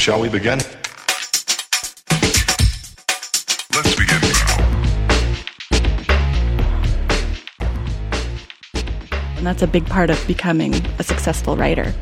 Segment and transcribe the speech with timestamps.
[0.00, 0.58] Shall we begin?
[3.74, 4.56] Let's begin now.
[9.36, 11.94] And that's a big part of becoming a successful writer.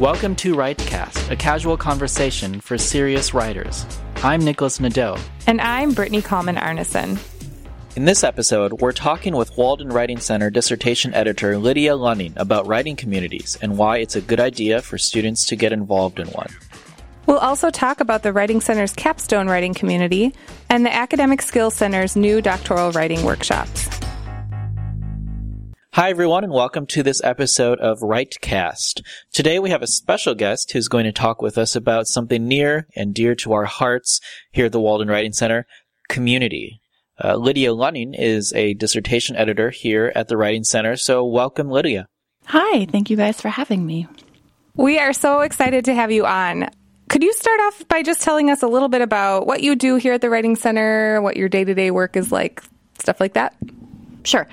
[0.00, 3.84] Welcome to WriteCast, a casual conversation for serious writers.
[4.22, 5.18] I'm Nicholas Nadeau.
[5.46, 7.18] And I'm Brittany Kallman Arneson.
[7.96, 12.94] In this episode, we're talking with Walden Writing Center dissertation editor Lydia Lunning about writing
[12.94, 16.46] communities and why it's a good idea for students to get involved in one.
[17.26, 20.32] We'll also talk about the Writing Center's capstone writing community
[20.68, 23.88] and the Academic Skills Center's new doctoral writing workshops.
[25.94, 29.02] Hi, everyone, and welcome to this episode of WriteCast.
[29.32, 32.86] Today we have a special guest who's going to talk with us about something near
[32.94, 34.20] and dear to our hearts
[34.52, 35.66] here at the Walden Writing Center
[36.08, 36.79] community.
[37.22, 40.96] Uh, Lydia Lunning is a dissertation editor here at the Writing Center.
[40.96, 42.08] So, welcome, Lydia.
[42.46, 44.08] Hi, thank you guys for having me.
[44.74, 46.70] We are so excited to have you on.
[47.08, 49.96] Could you start off by just telling us a little bit about what you do
[49.96, 52.62] here at the Writing Center, what your day to day work is like,
[52.98, 53.54] stuff like that?
[54.24, 54.46] Sure.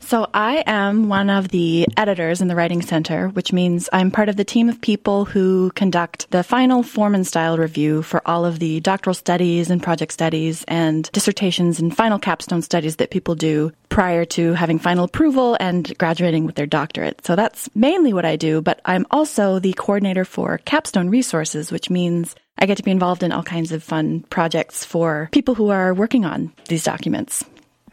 [0.00, 4.28] So I am one of the editors in the Writing Center, which means I'm part
[4.28, 8.44] of the team of people who conduct the final form and style review for all
[8.44, 13.34] of the doctoral studies and project studies and dissertations and final capstone studies that people
[13.34, 17.24] do prior to having final approval and graduating with their doctorate.
[17.24, 21.88] So that's mainly what I do, but I'm also the coordinator for capstone resources, which
[21.88, 25.70] means I get to be involved in all kinds of fun projects for people who
[25.70, 27.44] are working on these documents.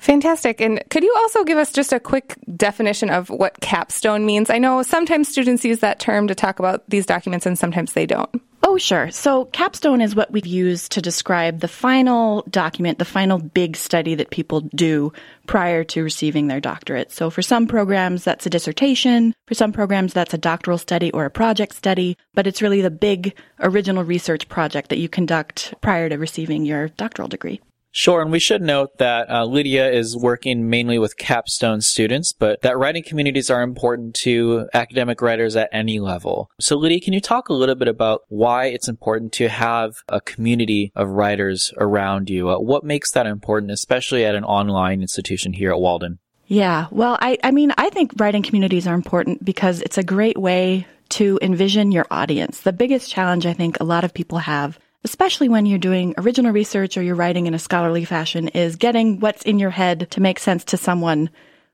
[0.01, 0.59] Fantastic.
[0.61, 4.49] And could you also give us just a quick definition of what capstone means?
[4.49, 8.07] I know sometimes students use that term to talk about these documents and sometimes they
[8.07, 8.41] don't.
[8.63, 9.11] Oh, sure.
[9.11, 14.15] So capstone is what we use to describe the final document, the final big study
[14.15, 15.13] that people do
[15.45, 17.11] prior to receiving their doctorate.
[17.11, 19.35] So for some programs, that's a dissertation.
[19.47, 22.17] For some programs, that's a doctoral study or a project study.
[22.33, 26.87] But it's really the big original research project that you conduct prior to receiving your
[26.87, 27.61] doctoral degree.
[27.93, 32.61] Sure, and we should note that uh, Lydia is working mainly with capstone students, but
[32.61, 36.49] that writing communities are important to academic writers at any level.
[36.59, 40.21] So, Lydia, can you talk a little bit about why it's important to have a
[40.21, 42.49] community of writers around you?
[42.49, 46.19] Uh, what makes that important, especially at an online institution here at Walden?
[46.47, 50.37] Yeah, well, I, I mean, I think writing communities are important because it's a great
[50.37, 52.61] way to envision your audience.
[52.61, 56.51] The biggest challenge I think a lot of people have especially when you're doing original
[56.51, 60.21] research or you're writing in a scholarly fashion, is getting what's in your head to
[60.21, 61.29] make sense to someone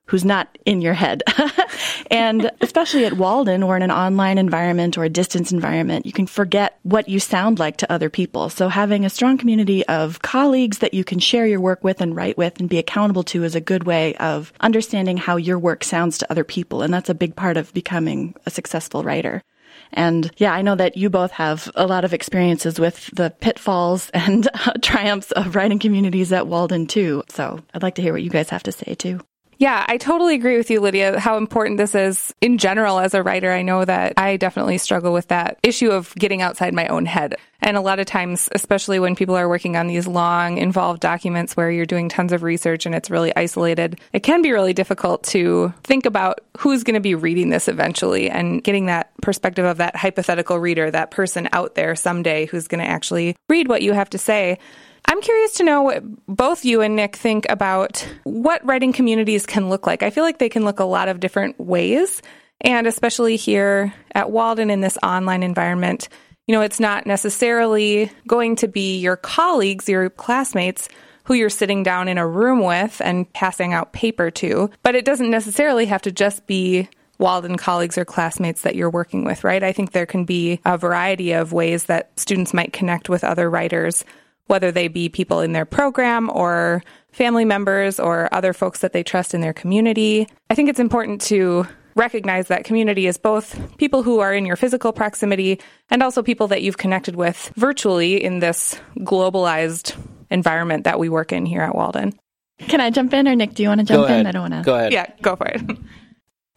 [0.07, 1.21] who's not in your head.
[2.11, 6.27] and especially at Walden or in an online environment or a distance environment, you can
[6.27, 8.49] forget what you sound like to other people.
[8.49, 12.15] So having a strong community of colleagues that you can share your work with and
[12.15, 15.83] write with and be accountable to is a good way of understanding how your work
[15.83, 16.81] sounds to other people.
[16.81, 19.43] And that's a big part of becoming a successful writer.
[19.93, 24.09] And yeah, I know that you both have a lot of experiences with the pitfalls
[24.13, 27.23] and uh, triumphs of writing communities at Walden too.
[27.29, 29.21] So I'd like to hear what you guys have to say too.
[29.59, 33.23] Yeah, I totally agree with you, Lydia, how important this is in general as a
[33.23, 33.51] writer.
[33.51, 37.35] I know that I definitely struggle with that issue of getting outside my own head.
[37.59, 41.57] And a lot of times, especially when people are working on these long, involved documents
[41.57, 45.23] where you're doing tons of research and it's really isolated, it can be really difficult
[45.23, 49.77] to think about who's going to be reading this eventually and getting that perspective of
[49.77, 53.93] that hypothetical reader, that person out there someday who's going to actually read what you
[53.93, 54.59] have to say.
[55.07, 59.69] I'm curious to know what both you and Nick think about what writing communities can
[59.69, 60.03] look like.
[60.03, 62.21] I feel like they can look a lot of different ways.
[62.59, 66.09] And especially here at Walden in this online environment,
[66.45, 70.89] you know, it's not necessarily going to be your colleagues, your classmates
[71.23, 75.05] who you're sitting down in a room with and passing out paper to, but it
[75.05, 76.89] doesn't necessarily have to just be
[77.19, 79.63] Walden colleagues or classmates that you're working with, right?
[79.63, 83.49] I think there can be a variety of ways that students might connect with other
[83.49, 84.05] writers
[84.47, 89.03] whether they be people in their program or family members or other folks that they
[89.03, 90.27] trust in their community.
[90.49, 94.55] I think it's important to recognize that community is both people who are in your
[94.55, 95.59] physical proximity
[95.89, 99.97] and also people that you've connected with virtually in this globalized
[100.29, 102.13] environment that we work in here at Walden.
[102.59, 104.25] Can I jump in or Nick, do you want to jump in?
[104.25, 104.61] I don't want to.
[104.63, 104.93] Go ahead.
[104.93, 105.61] Yeah, go for it.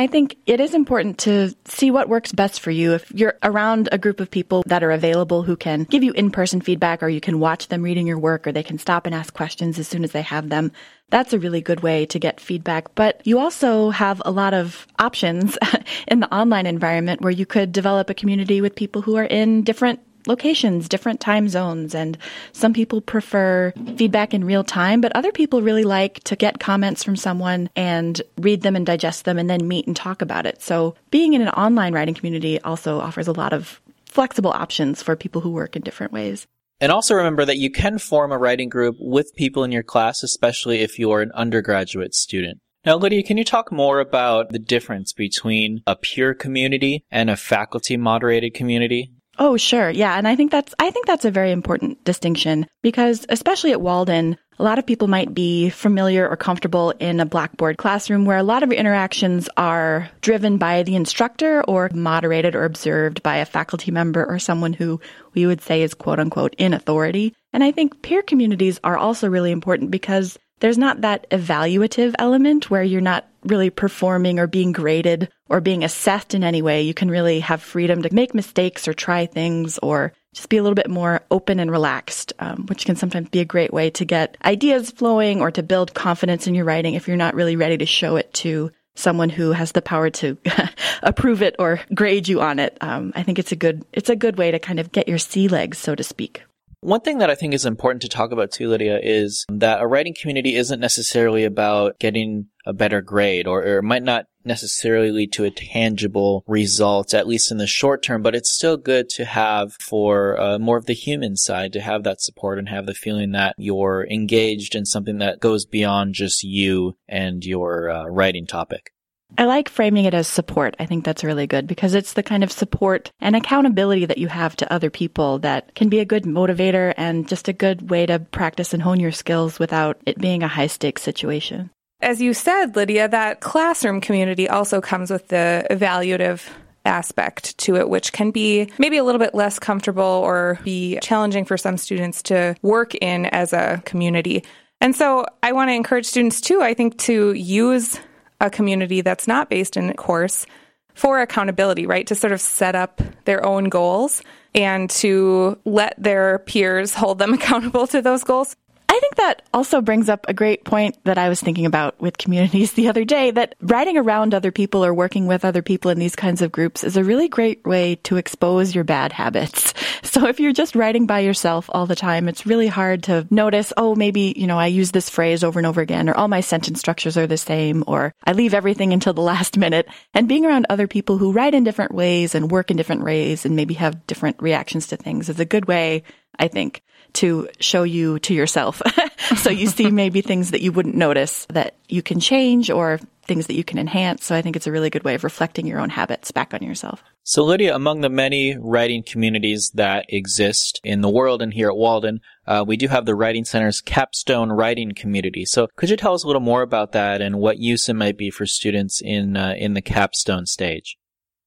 [0.01, 2.95] I think it is important to see what works best for you.
[2.95, 6.31] If you're around a group of people that are available who can give you in
[6.31, 9.15] person feedback, or you can watch them reading your work, or they can stop and
[9.15, 10.73] ask questions as soon as they have them,
[11.11, 12.95] that's a really good way to get feedback.
[12.95, 15.59] But you also have a lot of options
[16.09, 19.65] in the online environment where you could develop a community with people who are in
[19.65, 20.01] different
[20.31, 21.95] locations, different time zones.
[21.95, 22.17] And
[22.53, 27.05] some people prefer feedback in real time, but other people really like to get comments
[27.05, 30.63] from someone and read them and digest them and then meet and talk about it.
[30.63, 35.17] So being in an online writing community also offers a lot of flexible options for
[35.17, 36.47] people who work in different ways.
[36.81, 40.23] And also remember that you can form a writing group with people in your class,
[40.23, 42.59] especially if you're an undergraduate student.
[42.87, 47.37] Now, Lydia, can you talk more about the difference between a peer community and a
[47.37, 49.13] faculty moderated community?
[49.39, 49.89] Oh, sure.
[49.89, 50.17] Yeah.
[50.17, 54.37] And I think that's, I think that's a very important distinction because especially at Walden,
[54.59, 58.43] a lot of people might be familiar or comfortable in a Blackboard classroom where a
[58.43, 63.91] lot of interactions are driven by the instructor or moderated or observed by a faculty
[63.91, 65.01] member or someone who
[65.33, 67.35] we would say is quote unquote in authority.
[67.55, 72.71] And I think peer communities are also really important because there's not that evaluative element
[72.71, 76.83] where you're not really performing or being graded or being assessed in any way.
[76.83, 80.63] You can really have freedom to make mistakes or try things or just be a
[80.63, 84.05] little bit more open and relaxed, um, which can sometimes be a great way to
[84.05, 87.79] get ideas flowing or to build confidence in your writing if you're not really ready
[87.79, 90.37] to show it to someone who has the power to
[91.03, 92.77] approve it or grade you on it.
[92.81, 95.19] Um, I think it's a good it's a good way to kind of get your
[95.19, 96.43] sea legs, so to speak.
[96.83, 99.87] One thing that I think is important to talk about too, Lydia, is that a
[99.87, 105.11] writing community isn't necessarily about getting a better grade or, or, it might not necessarily
[105.11, 109.11] lead to a tangible result, at least in the short term, but it's still good
[109.11, 112.87] to have for uh, more of the human side to have that support and have
[112.87, 118.07] the feeling that you're engaged in something that goes beyond just you and your uh,
[118.07, 118.91] writing topic.
[119.39, 120.77] I like framing it as support.
[120.79, 124.29] I think that's really good because it's the kind of support and accountability that you
[124.29, 128.07] have to other people that can be a good motivator and just a good way
[128.07, 131.71] to practice and hone your skills without it being a high stakes situation.
[132.03, 136.49] As you said, Lydia, that classroom community also comes with the evaluative
[136.85, 141.45] aspect to it, which can be maybe a little bit less comfortable or be challenging
[141.45, 144.45] for some students to work in as a community.
[144.81, 148.01] And so I want to encourage students too, I think, to use
[148.41, 150.47] a community that's not based in a course
[150.95, 152.07] for accountability, right?
[152.07, 154.23] To sort of set up their own goals
[154.55, 158.57] and to let their peers hold them accountable to those goals.
[158.91, 162.19] I think that also brings up a great point that I was thinking about with
[162.19, 166.01] communities the other day that writing around other people or working with other people in
[166.01, 169.75] these kinds of groups is a really great way to expose your bad habits.
[170.03, 173.73] So if you're just writing by yourself all the time, it's really hard to notice,
[173.77, 176.41] oh, maybe, you know, I use this phrase over and over again, or all my
[176.41, 179.87] sentence structures are the same, or I leave everything until the last minute.
[180.13, 183.47] And being around other people who write in different ways and work in different ways
[183.47, 186.03] and maybe have different reactions to things is a good way,
[186.41, 186.83] I think,
[187.15, 188.83] to show you to yourself.
[189.37, 193.47] so you see maybe things that you wouldn't notice that you can change or things
[193.47, 194.25] that you can enhance.
[194.25, 196.63] So I think it's a really good way of reflecting your own habits back on
[196.63, 197.03] yourself.
[197.23, 201.77] So Lydia, among the many writing communities that exist in the world and here at
[201.77, 205.45] Walden, uh, we do have the Writing Center's Capstone Writing Community.
[205.45, 208.19] So could you tell us a little more about that and what use it might
[208.19, 210.97] be for students in uh, in the capstone stage?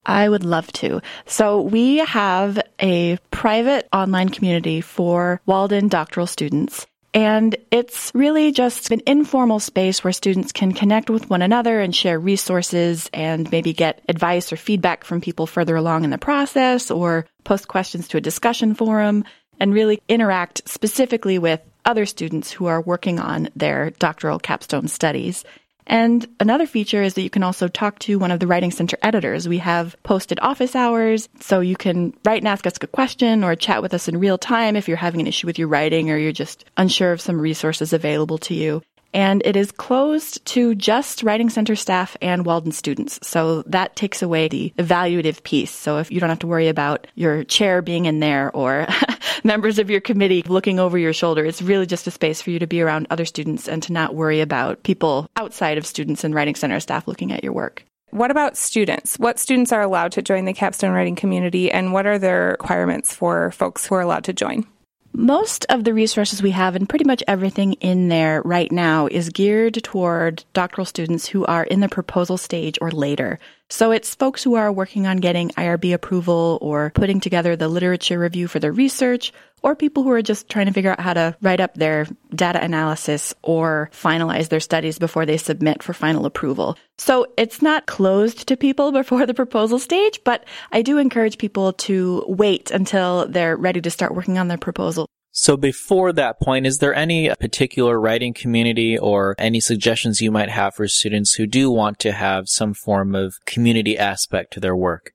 [0.06, 1.02] I would love to.
[1.26, 6.88] So we have a private online community for Walden doctoral students.
[7.16, 11.96] And it's really just an informal space where students can connect with one another and
[11.96, 16.90] share resources and maybe get advice or feedback from people further along in the process
[16.90, 19.26] or post questions to a discussion forum
[19.60, 25.44] and really interact specifically with other students who are working on their doctoral capstone studies.
[25.88, 28.98] And another feature is that you can also talk to one of the Writing Center
[29.02, 29.48] editors.
[29.48, 33.56] We have posted office hours, so you can write and ask us a question or
[33.56, 36.18] chat with us in real time if you're having an issue with your writing or
[36.18, 38.82] you're just unsure of some resources available to you
[39.14, 43.20] and it is closed to just Writing Center staff and Walden students.
[43.22, 45.72] So that takes away the evaluative piece.
[45.72, 48.88] So if you don't have to worry about your chair being in there or
[49.44, 52.60] members of your committee looking over your shoulder, it's really just a space for you
[52.60, 56.34] to be around other students and to not worry about people outside of students and
[56.34, 57.86] Writing Center staff looking at your work.
[58.14, 59.18] What about students?
[59.18, 63.16] What students are allowed to join the capstone writing community and what are their requirements
[63.16, 64.68] for folks who are allowed to join?
[65.16, 69.30] Most of the resources we have and pretty much everything in there right now is
[69.30, 73.38] geared toward doctoral students who are in the proposal stage or later.
[73.74, 78.20] So it's folks who are working on getting IRB approval or putting together the literature
[78.20, 81.36] review for their research or people who are just trying to figure out how to
[81.42, 86.78] write up their data analysis or finalize their studies before they submit for final approval.
[87.00, 91.74] So it's not closed to people before the proposal stage, but I do encourage people
[91.74, 95.08] to wait until they're ready to start working on their proposal.
[95.36, 100.52] So before that point, is there any particular writing community or any suggestions you might
[100.52, 104.76] have for students who do want to have some form of community aspect to their
[104.76, 105.13] work?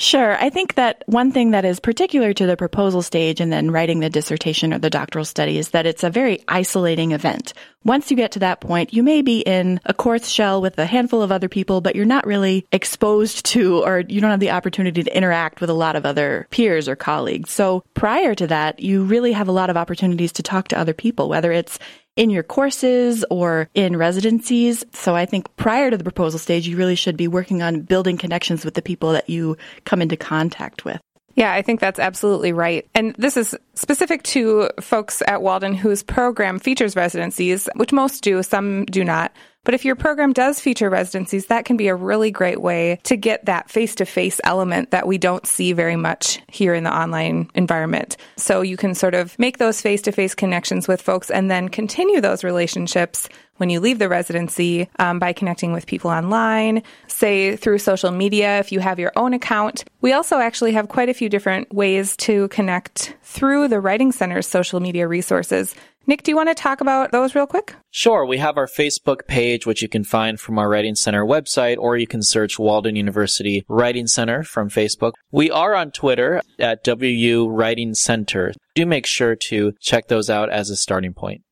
[0.00, 0.34] Sure.
[0.42, 4.00] I think that one thing that is particular to the proposal stage and then writing
[4.00, 7.52] the dissertation or the doctoral study is that it's a very isolating event.
[7.84, 10.86] Once you get to that point, you may be in a course shell with a
[10.86, 14.52] handful of other people, but you're not really exposed to or you don't have the
[14.52, 17.50] opportunity to interact with a lot of other peers or colleagues.
[17.50, 20.94] So prior to that, you really have a lot of opportunities to talk to other
[20.94, 21.78] people, whether it's
[22.16, 24.84] in your courses or in residencies.
[24.92, 28.18] So I think prior to the proposal stage, you really should be working on building
[28.18, 31.00] connections with the people that you come into contact with.
[31.36, 32.86] Yeah, I think that's absolutely right.
[32.94, 38.42] And this is specific to folks at Walden whose program features residencies, which most do,
[38.42, 39.32] some do not.
[39.64, 43.16] But if your program does feature residencies, that can be a really great way to
[43.16, 46.96] get that face to face element that we don't see very much here in the
[46.96, 48.16] online environment.
[48.36, 51.68] So you can sort of make those face to face connections with folks and then
[51.68, 53.28] continue those relationships
[53.60, 58.58] when you leave the residency um, by connecting with people online, say through social media
[58.58, 59.84] if you have your own account.
[60.00, 64.46] We also actually have quite a few different ways to connect through the Writing Center's
[64.46, 65.74] social media resources.
[66.06, 67.76] Nick, do you want to talk about those real quick?
[67.90, 68.26] Sure.
[68.26, 71.96] We have our Facebook page, which you can find from our Writing Center website, or
[71.96, 75.12] you can search Walden University Writing Center from Facebook.
[75.30, 78.52] We are on Twitter at WU Writing Center.
[78.74, 81.42] Do make sure to check those out as a starting point.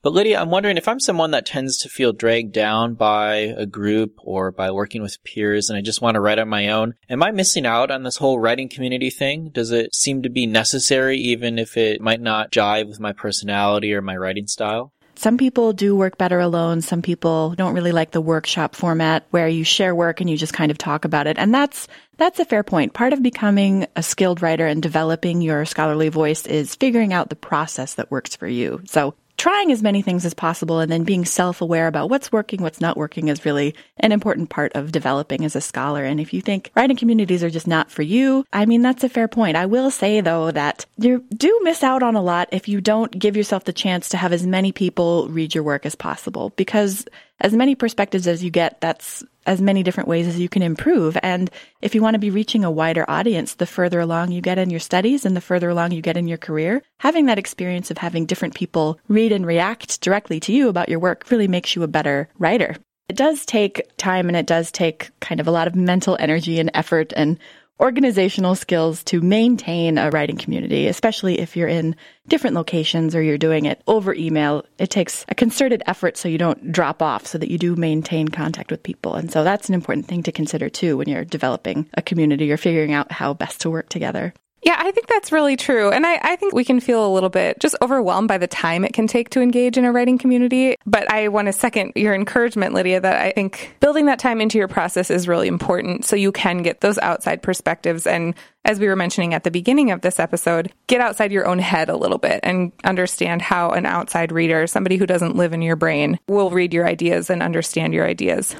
[0.00, 3.66] But Lydia, I'm wondering if I'm someone that tends to feel dragged down by a
[3.66, 6.94] group or by working with peers and I just want to write on my own,
[7.10, 9.50] am I missing out on this whole writing community thing?
[9.50, 13.92] Does it seem to be necessary even if it might not jive with my personality
[13.92, 14.92] or my writing style?
[15.16, 16.80] Some people do work better alone.
[16.80, 20.54] Some people don't really like the workshop format where you share work and you just
[20.54, 21.38] kind of talk about it.
[21.38, 21.88] And that's,
[22.18, 22.92] that's a fair point.
[22.92, 27.34] Part of becoming a skilled writer and developing your scholarly voice is figuring out the
[27.34, 28.80] process that works for you.
[28.86, 32.60] So trying as many things as possible and then being self aware about what's working,
[32.60, 36.04] what's not working is really an important part of developing as a scholar.
[36.04, 39.08] And if you think writing communities are just not for you, I mean, that's a
[39.08, 39.56] fair point.
[39.56, 43.16] I will say though that you do miss out on a lot if you don't
[43.16, 47.06] give yourself the chance to have as many people read your work as possible because
[47.40, 51.16] as many perspectives as you get, that's as many different ways as you can improve.
[51.22, 54.58] And if you want to be reaching a wider audience, the further along you get
[54.58, 57.90] in your studies and the further along you get in your career, having that experience
[57.90, 61.74] of having different people read and react directly to you about your work really makes
[61.74, 62.76] you a better writer.
[63.08, 66.60] It does take time and it does take kind of a lot of mental energy
[66.60, 67.38] and effort and
[67.80, 71.94] organizational skills to maintain a writing community, especially if you're in
[72.26, 74.64] different locations or you're doing it over email.
[74.78, 78.28] It takes a concerted effort so you don't drop off so that you do maintain
[78.28, 79.14] contact with people.
[79.14, 82.56] And so that's an important thing to consider too when you're developing a community or
[82.56, 84.34] figuring out how best to work together.
[84.62, 85.90] Yeah, I think that's really true.
[85.90, 88.84] And I, I, think we can feel a little bit just overwhelmed by the time
[88.84, 90.76] it can take to engage in a writing community.
[90.84, 94.58] But I want to second your encouragement, Lydia, that I think building that time into
[94.58, 98.06] your process is really important so you can get those outside perspectives.
[98.06, 98.34] And
[98.64, 101.88] as we were mentioning at the beginning of this episode, get outside your own head
[101.88, 105.76] a little bit and understand how an outside reader, somebody who doesn't live in your
[105.76, 108.56] brain, will read your ideas and understand your ideas.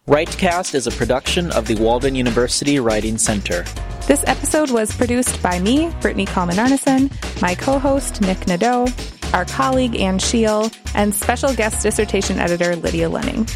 [0.06, 3.64] WriteCast is a production of the Walden University Writing Center.
[4.06, 7.10] This episode was produced by me, Brittany Kallman Arneson,
[7.42, 8.86] my co host, Nick Nadeau,
[9.34, 13.48] our colleague, Ann Scheel, and special guest dissertation editor, Lydia Lunning.